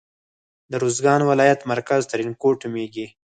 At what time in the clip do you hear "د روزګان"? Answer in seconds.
0.71-1.21